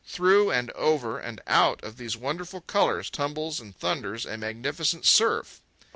Through 0.03 0.49
and 0.49 0.71
over 0.71 1.19
and 1.19 1.41
out 1.45 1.83
of 1.83 1.97
these 1.97 2.17
wonderful 2.17 2.61
colours 2.61 3.11
tumbles 3.11 3.59
and 3.59 3.77
thunders 3.77 4.25
a 4.25 4.35
magnificent 4.35 5.05
surf. 5.05 5.61